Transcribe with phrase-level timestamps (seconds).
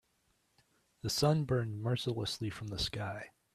[1.03, 3.33] The sun burned mercilessly from the sky.